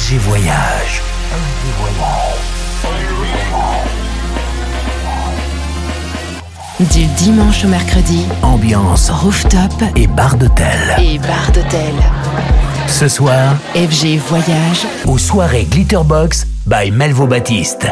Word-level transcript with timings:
FG 0.00 0.16
Voyage. 0.16 1.02
Du 6.80 7.04
dimanche 7.18 7.64
au 7.64 7.68
mercredi, 7.68 8.24
Ambiance 8.40 9.10
rooftop 9.10 9.60
et 9.96 10.06
bar 10.06 10.36
d'hôtel. 10.36 10.66
et 10.98 11.18
bar 11.18 11.52
d'hôtel. 11.52 11.92
Ce 12.86 13.08
soir, 13.08 13.56
FG 13.74 14.16
Voyage, 14.26 14.86
aux 15.06 15.18
soirées 15.18 15.64
Glitterbox 15.70 16.46
by 16.66 16.90
Melvo 16.90 17.26
Baptiste. 17.26 17.88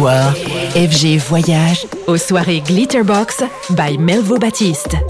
FG 0.00 1.18
Voyage 1.18 1.86
aux 2.06 2.16
soirées 2.16 2.62
Glitterbox 2.62 3.42
by 3.70 3.98
Melvo 3.98 4.38
Baptiste. 4.38 5.09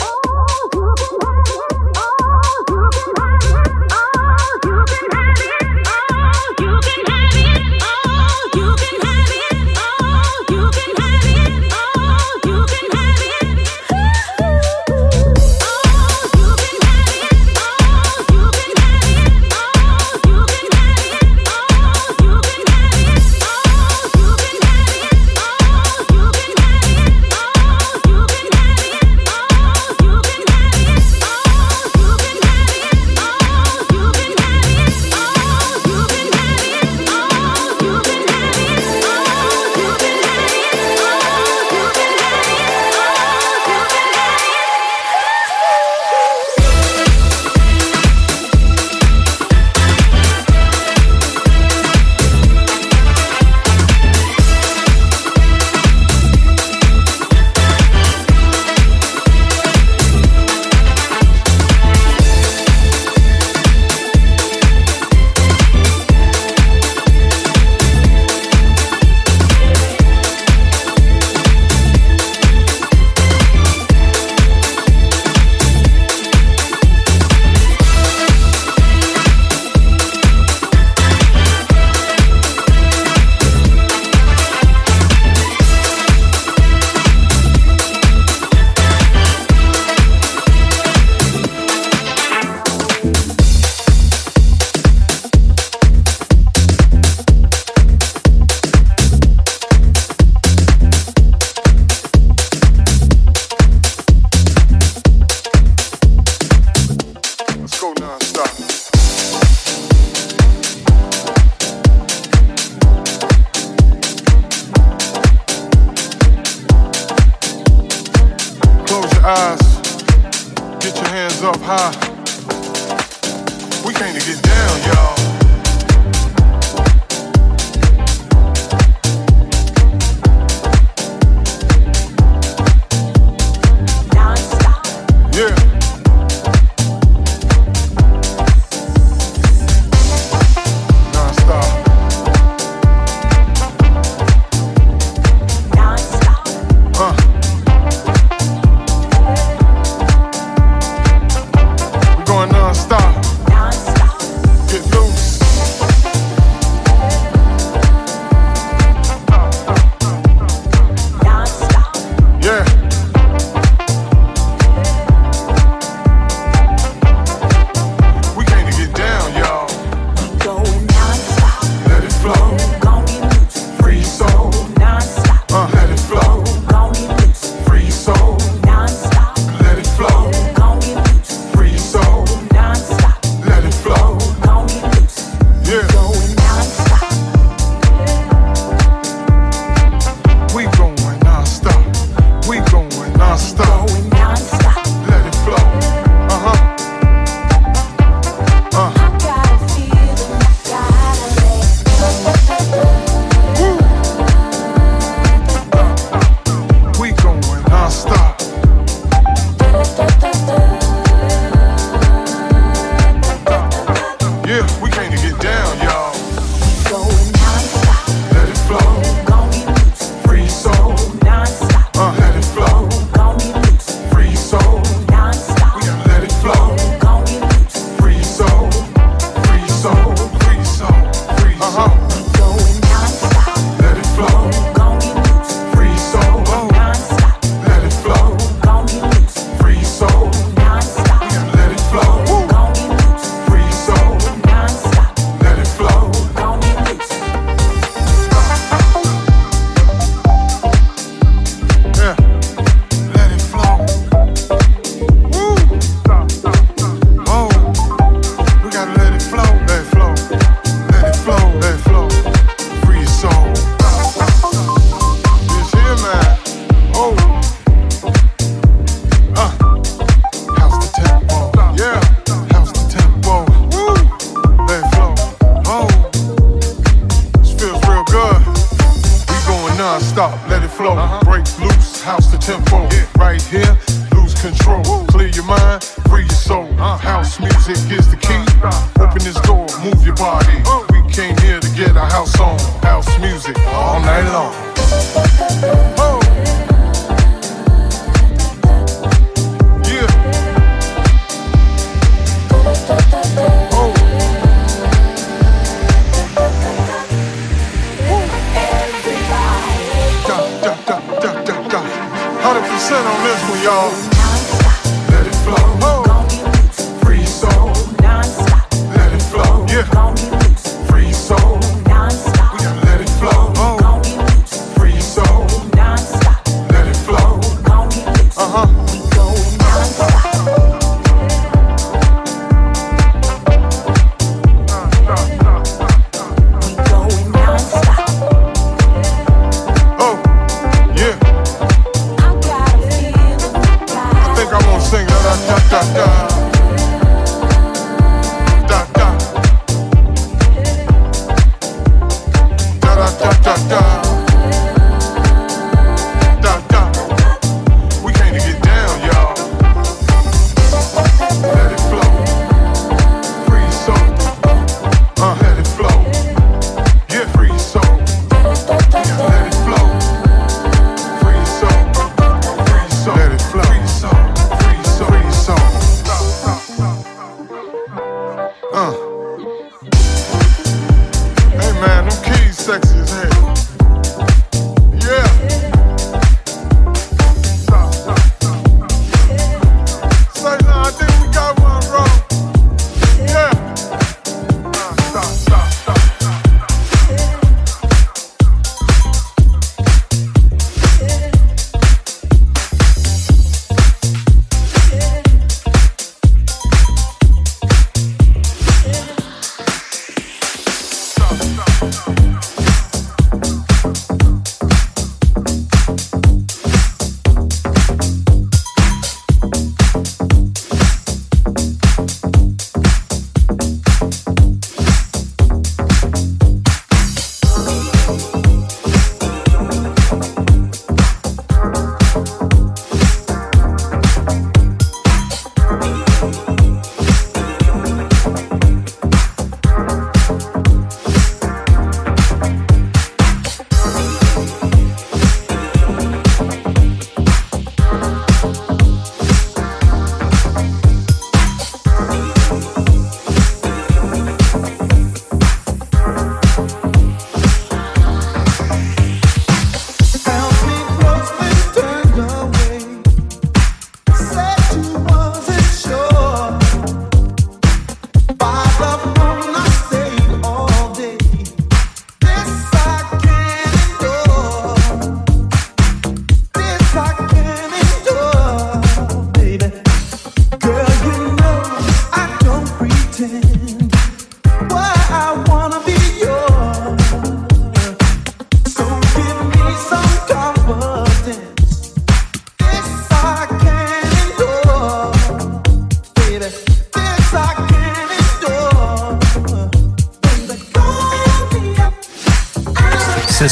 sexy 382.70 382.98
as 383.00 383.10
hell. 383.10 383.39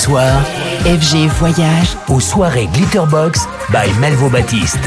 FG 0.08 1.28
Voyage 1.38 1.96
aux 2.08 2.20
soirées 2.20 2.68
Glitterbox 2.72 3.46
by 3.70 3.92
Malvo 4.00 4.30
Baptiste. 4.30 4.78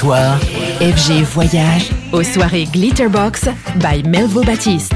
Soir, 0.00 0.38
FG 0.80 1.24
Voyage. 1.24 1.90
Aux 2.12 2.22
soirées 2.22 2.64
Glitterbox 2.64 3.48
by 3.76 4.02
Melvo 4.02 4.42
Baptiste. 4.42 4.94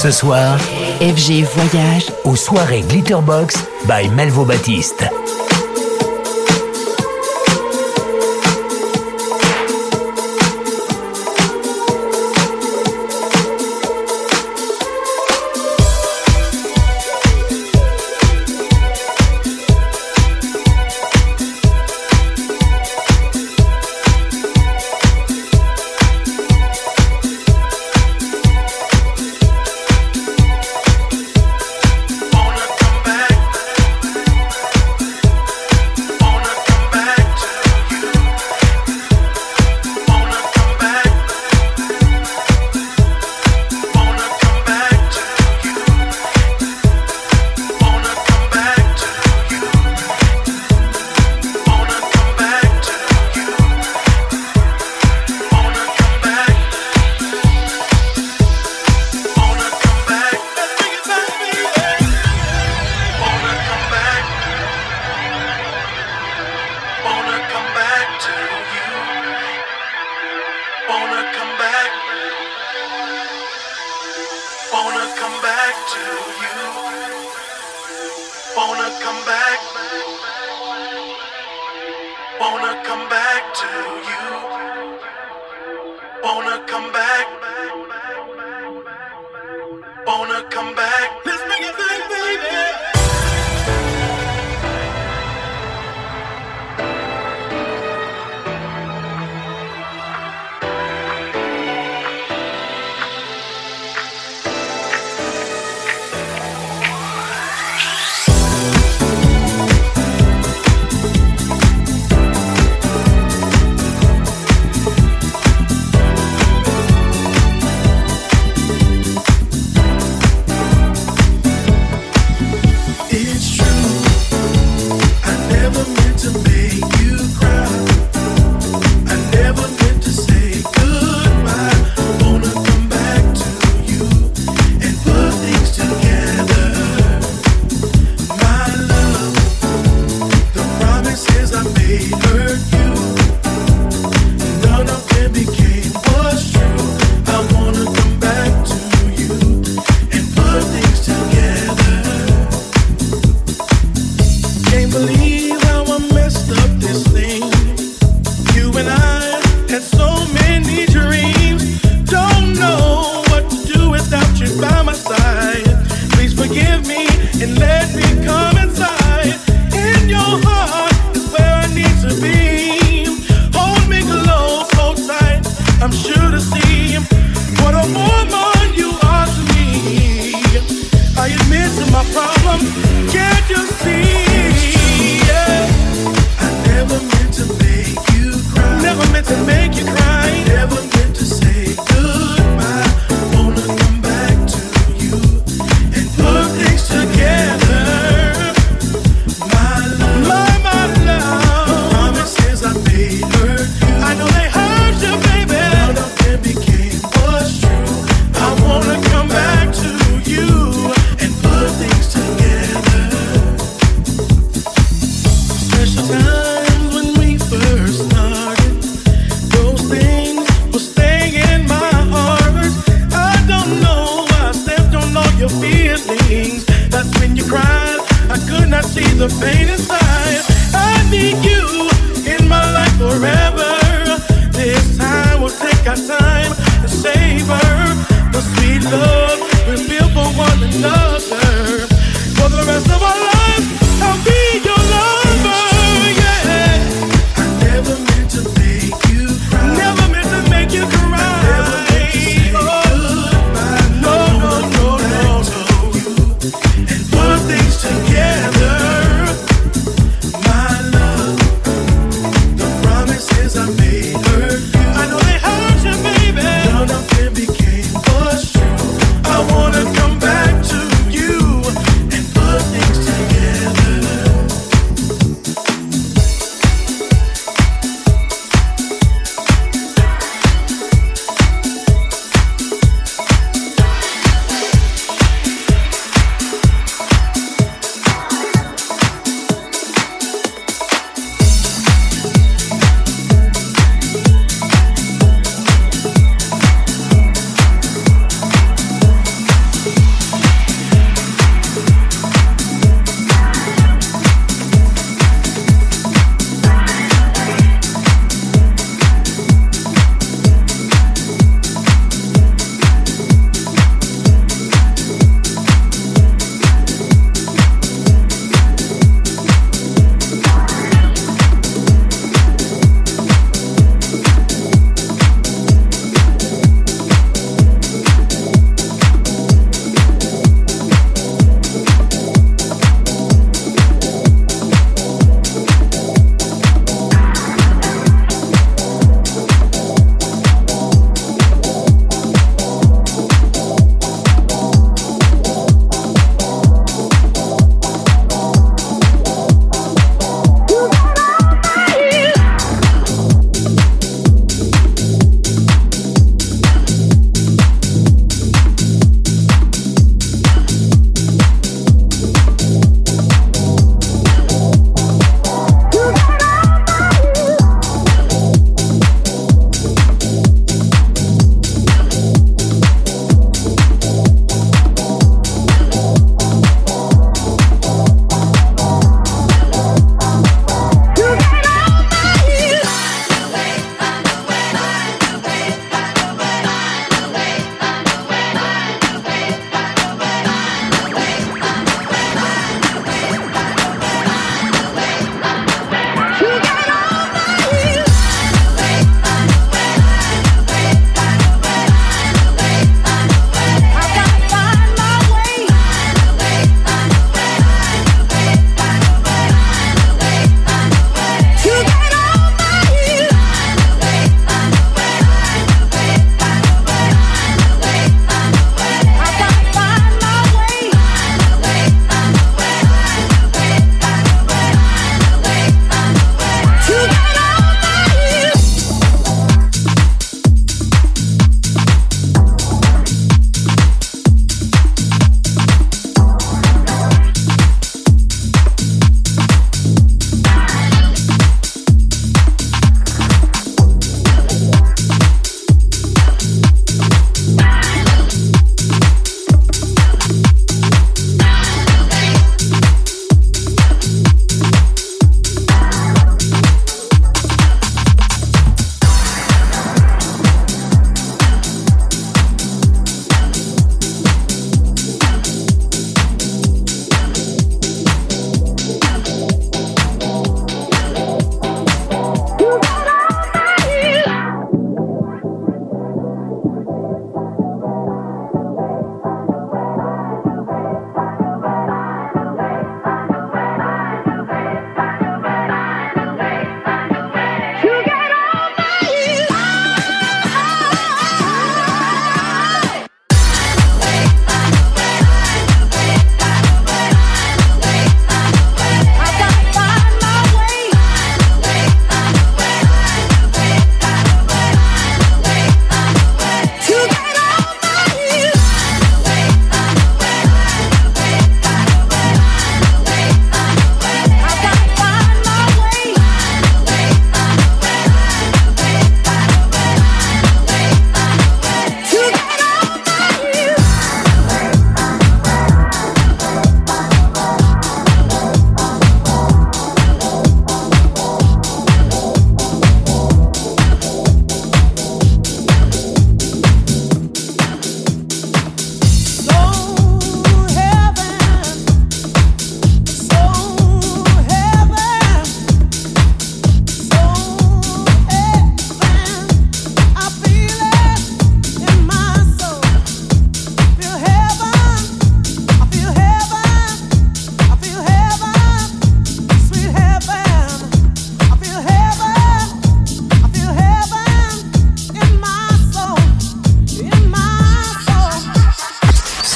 Ce 0.00 0.12
soir, 0.12 0.56
FG 1.00 1.42
Voyage 1.42 2.12
aux 2.22 2.36
soirées 2.36 2.82
Glitterbox 2.82 3.56
by 3.88 4.08
Melvo 4.08 4.44
Baptiste. 4.44 5.10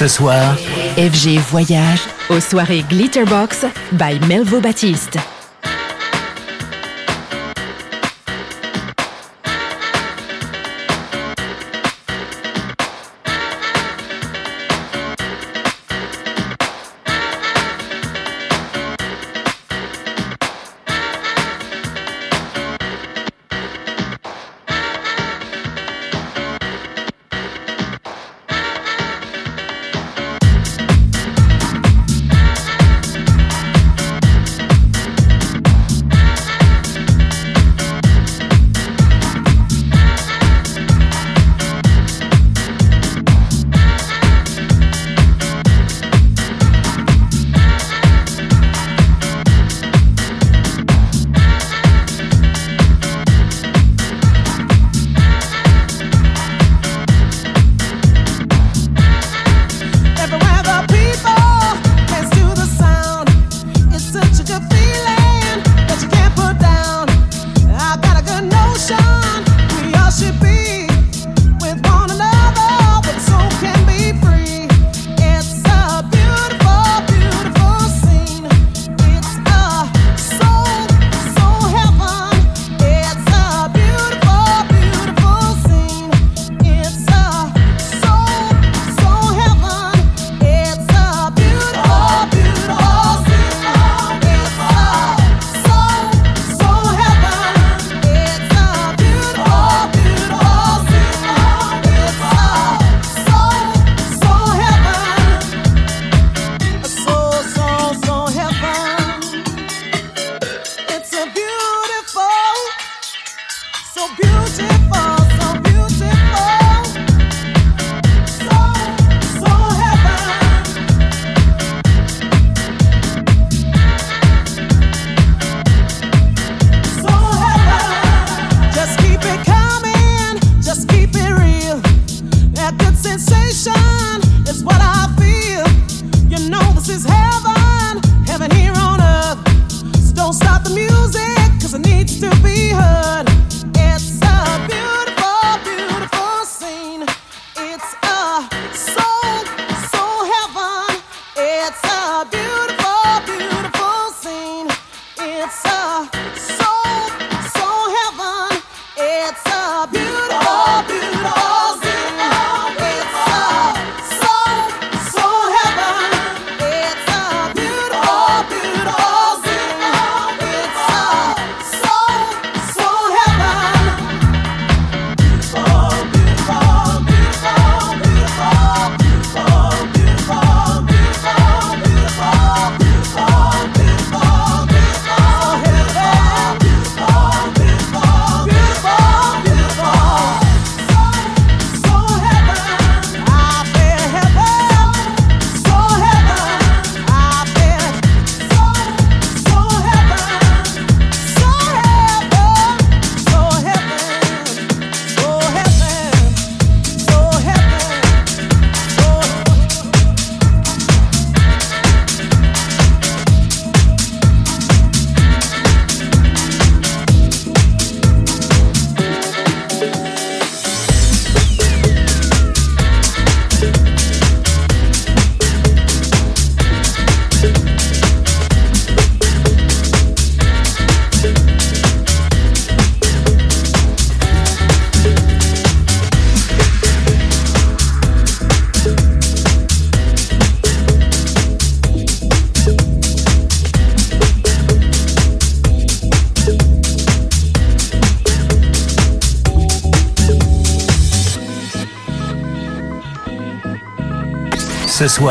Ce 0.03 0.09
soir, 0.09 0.57
FG 0.97 1.39
Voyage 1.49 2.01
aux 2.29 2.41
soirées 2.41 2.83
Glitterbox 2.91 3.67
by 3.93 4.19
Melvo 4.27 4.61
Baptiste. 4.61 5.17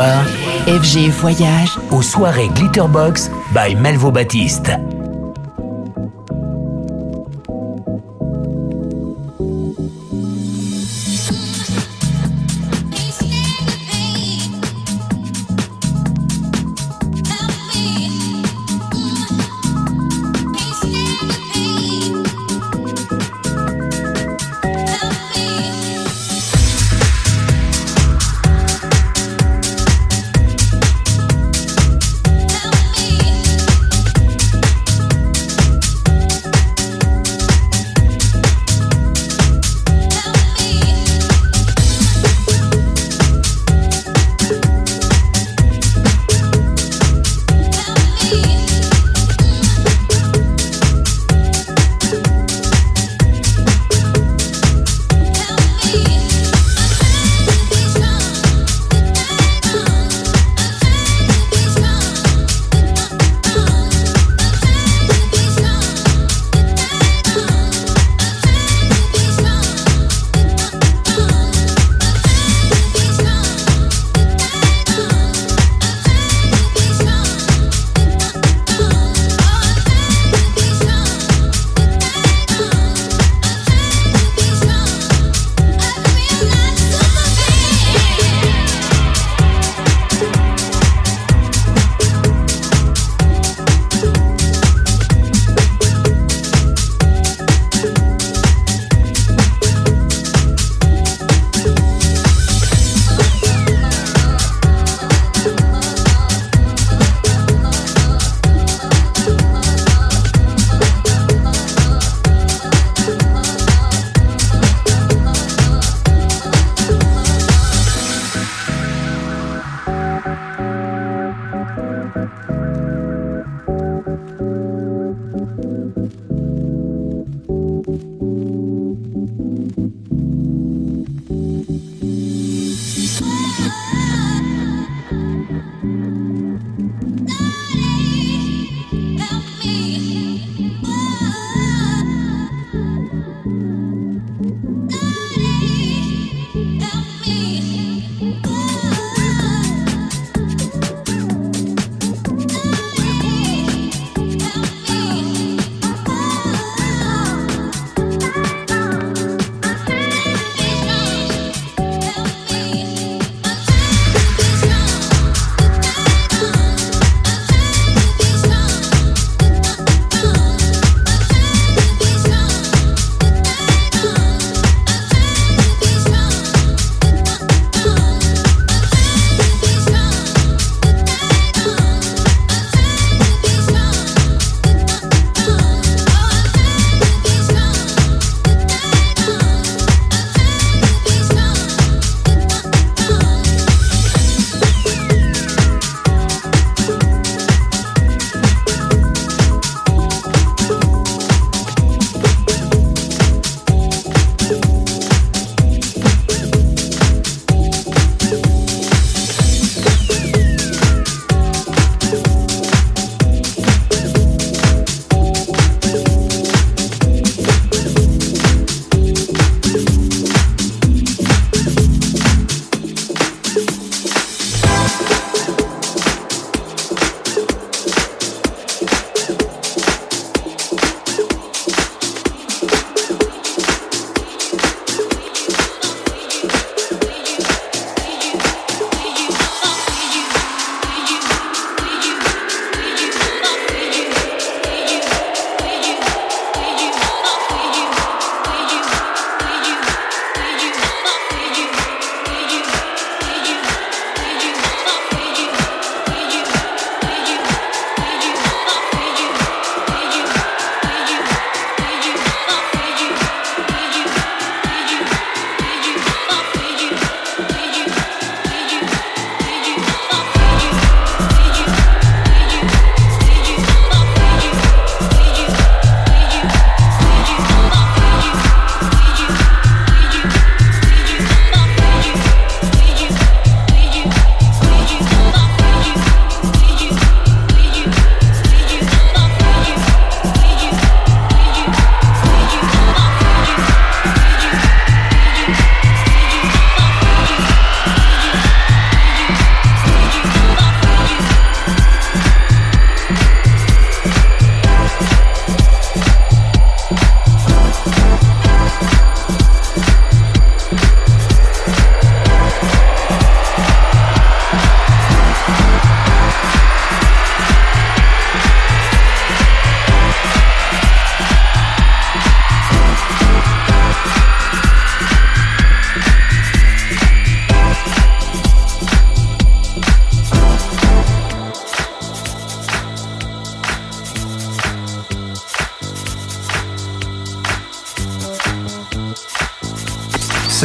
FG 0.00 1.10
Voyage 1.10 1.78
aux 1.90 2.02
soirées 2.02 2.48
Glitterbox 2.54 3.30
by 3.52 3.74
Melvo 3.74 4.10
Baptiste. 4.10 4.72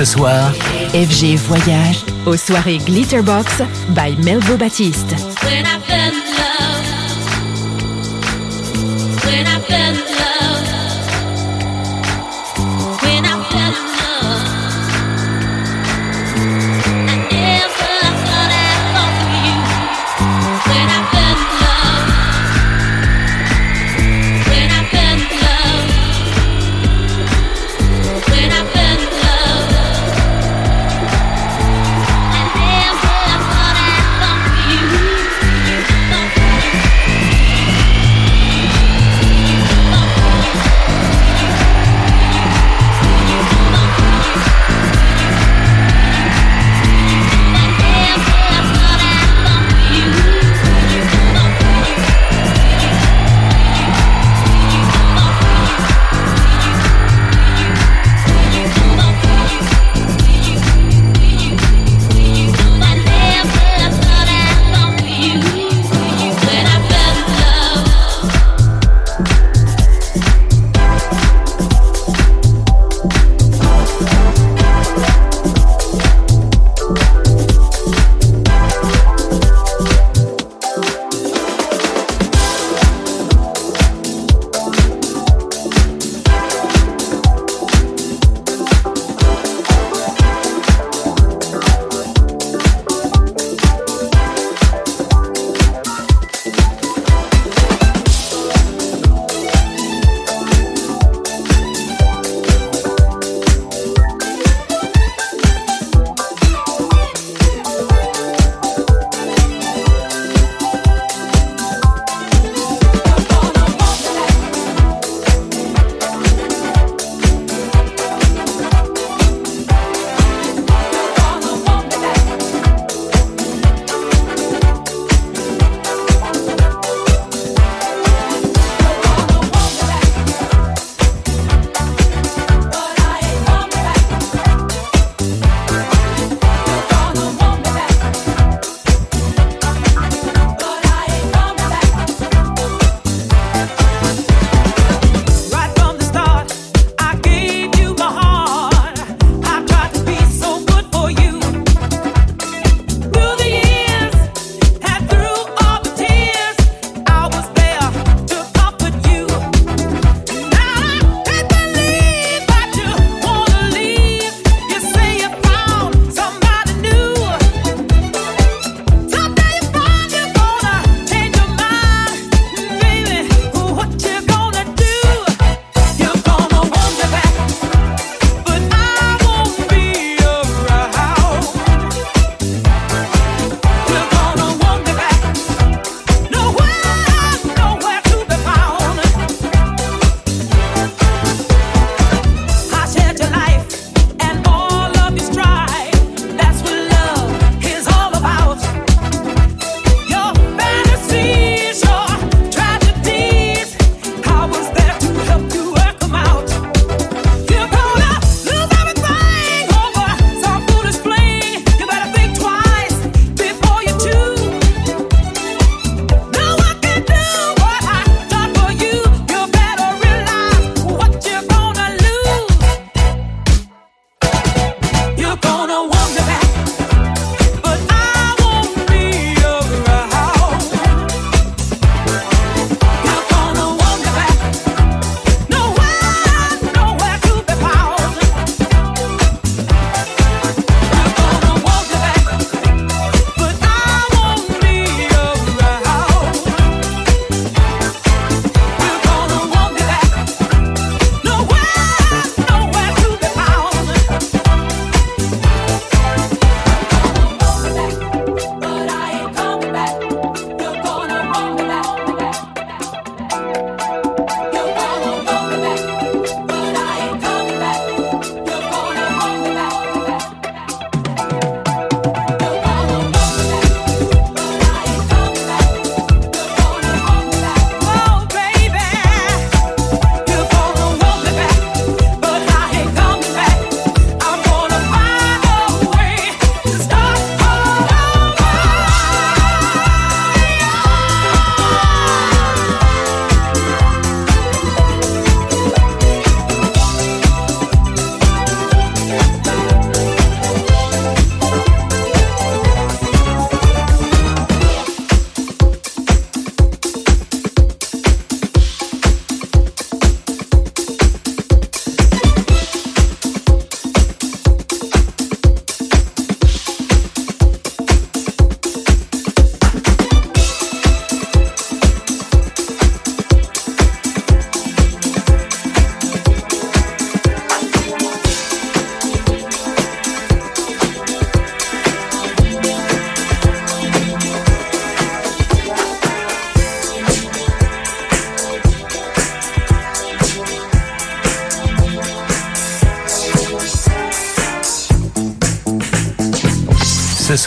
Soir, 0.07 0.53
FG 0.93 1.35
Voyage 1.35 2.05
aux 2.25 2.37
soirées 2.37 2.77
Glitterbox 2.77 3.61
by 3.89 4.15
Melvo 4.23 4.55
Baptiste. 4.55 5.13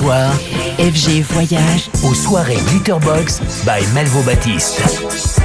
Soir, 0.01 0.33
FG 0.79 1.21
Voyage 1.21 1.91
aux 2.05 2.15
soirées 2.15 2.57
Glitterbox 2.71 3.41
by 3.67 3.87
Melvo 3.93 4.23
Baptiste. 4.23 5.40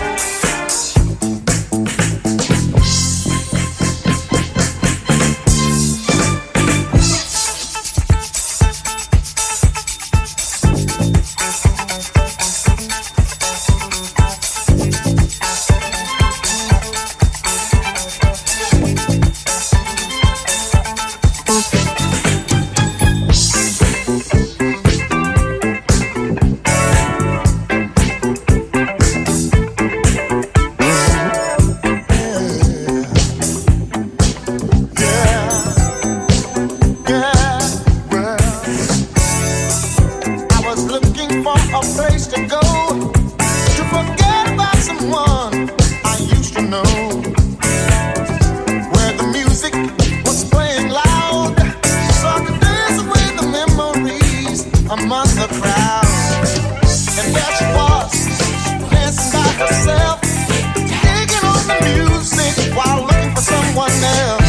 someone 63.75 63.91
else. 64.03 64.44